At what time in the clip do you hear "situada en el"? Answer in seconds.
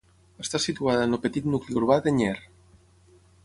0.63-1.21